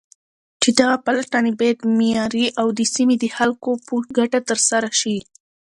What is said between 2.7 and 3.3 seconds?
د سيمې د